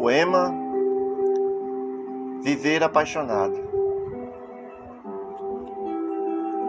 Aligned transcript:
Poema 0.00 0.50
Viver 2.42 2.82
Apaixonado. 2.82 3.54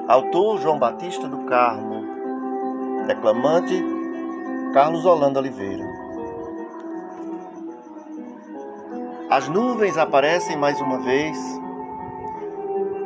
Autor 0.05 0.59
João 0.59 0.77
Batista 0.77 1.29
do 1.29 1.45
Carmo. 1.45 2.03
Declamante 3.07 3.81
Carlos 4.73 5.05
Holanda 5.05 5.39
Oliveira. 5.39 5.85
As 9.29 9.47
nuvens 9.47 9.97
aparecem 9.97 10.57
mais 10.57 10.81
uma 10.81 10.97
vez. 10.97 11.37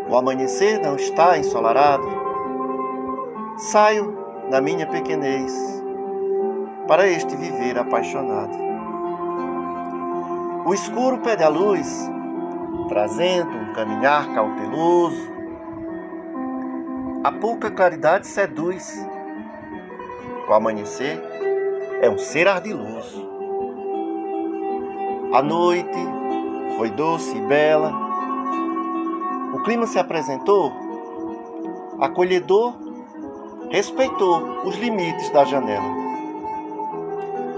O 0.10 0.16
amanhecer 0.16 0.82
não 0.82 0.96
está 0.96 1.38
ensolarado. 1.38 2.04
Saio 3.58 4.18
na 4.50 4.60
minha 4.60 4.88
pequenez 4.88 5.54
para 6.88 7.08
este 7.08 7.36
viver 7.36 7.78
apaixonado. 7.78 8.65
O 10.66 10.74
escuro 10.74 11.20
pede 11.20 11.44
a 11.44 11.48
luz, 11.48 12.10
trazendo 12.90 13.56
um 13.56 13.74
caminhar 13.74 14.34
cauteloso. 14.34 15.32
A 17.24 17.32
pouca 17.32 17.70
claridade 17.70 18.26
seduz. 18.26 19.06
O 20.50 20.54
amanhecer 20.54 21.22
é 22.02 22.10
um 22.10 22.18
ser 22.18 22.48
ardiloso. 22.48 23.30
A 25.34 25.44
noite 25.44 26.00
foi 26.78 26.90
doce 26.90 27.38
e 27.38 27.42
bela. 27.42 27.94
O 29.54 29.62
clima 29.62 29.86
se 29.86 30.00
apresentou 30.00 30.74
acolhedor, 32.00 32.74
respeitou 33.70 34.66
os 34.66 34.76
limites 34.78 35.30
da 35.30 35.46
janela, 35.46 35.94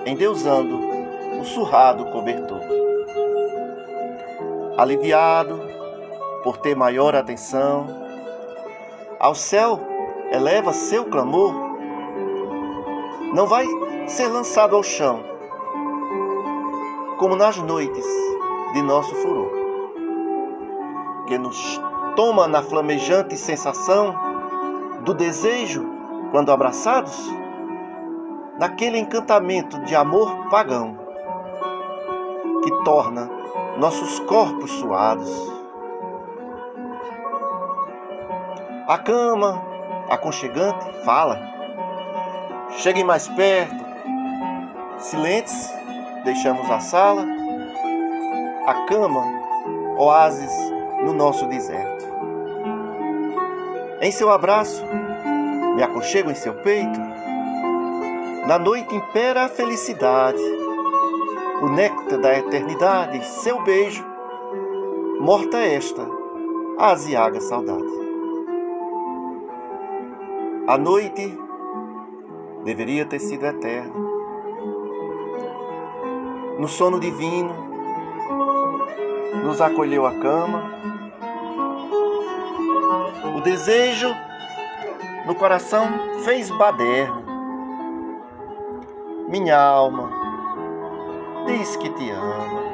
endeusando 0.06 0.97
o 1.40 1.46
surrado 1.46 2.06
cobertor. 2.06 2.62
Aliviado 4.78 5.60
por 6.44 6.58
ter 6.58 6.76
maior 6.76 7.16
atenção, 7.16 7.88
ao 9.20 9.36
céu 9.36 9.80
eleva 10.32 10.74
seu 10.74 11.06
clamor, 11.06 11.54
não 13.34 13.46
vai 13.46 13.66
ser 14.08 14.28
lançado 14.28 14.76
ao 14.76 14.84
chão, 14.84 15.24
como 17.18 17.36
nas 17.36 17.58
noites 17.58 18.06
de 18.74 18.82
nosso 18.82 19.14
furor, 19.16 19.52
que 21.28 21.38
nos 21.38 21.82
toma 22.16 22.48
na 22.48 22.62
flamejante 22.62 23.36
sensação 23.36 24.16
do 25.04 25.14
desejo 25.14 25.86
quando 26.32 26.52
abraçados, 26.52 27.18
naquele 28.60 28.98
encantamento 28.98 29.80
de 29.82 29.96
amor 29.96 30.50
pagão 30.50 31.07
que 32.68 32.84
torna 32.84 33.30
nossos 33.78 34.20
corpos 34.22 34.70
suados. 34.72 35.32
A 38.86 38.98
cama, 38.98 39.64
aconchegante, 40.10 40.86
fala. 41.06 41.40
Cheguem 42.80 43.06
mais 43.06 43.30
perto. 43.30 43.86
Silentes, 44.98 45.74
deixamos 46.26 46.70
a 46.70 46.80
sala. 46.82 47.26
A 48.66 48.74
cama, 48.86 49.24
oásis 49.98 50.52
no 51.06 51.14
nosso 51.14 51.46
deserto. 51.46 52.06
Em 54.02 54.12
seu 54.12 54.30
abraço, 54.30 54.84
me 55.76 55.84
aconchego 55.84 56.30
em 56.30 56.36
seu 56.36 56.54
peito. 56.56 57.00
Na 58.46 58.60
noite 58.60 58.94
impera 58.94 59.46
a 59.46 59.50
felicidade 59.50 60.67
o 61.62 61.70
néctar 61.70 62.20
da 62.20 62.38
eternidade, 62.38 63.26
seu 63.26 63.62
beijo, 63.64 64.06
morta 65.20 65.58
esta, 65.58 66.08
aziaga 66.78 67.42
saudade. 67.42 67.98
A 70.68 70.78
noite 70.78 71.38
deveria 72.64 73.06
ter 73.06 73.20
sido 73.20 73.46
eterna. 73.46 73.94
No 76.60 76.68
sono 76.68 77.00
divino, 77.00 77.56
nos 79.44 79.62
acolheu 79.62 80.06
a 80.06 80.12
cama. 80.12 80.64
O 83.36 83.42
desejo 83.42 84.14
no 85.26 85.34
coração 85.36 85.88
fez 86.24 86.52
baderno. 86.52 87.26
Minha 89.30 89.60
alma 89.60 90.17
diz 91.48 91.78
que 91.78 91.90
te 91.90 92.12
ama. 92.12 92.67